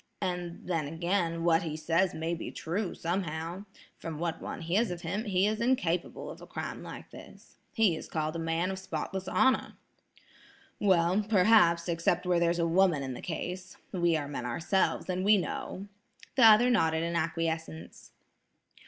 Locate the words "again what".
0.87-1.61